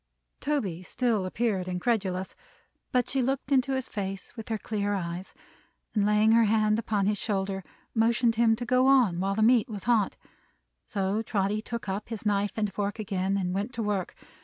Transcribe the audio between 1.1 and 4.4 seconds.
appeared incredulous; but she looked into his face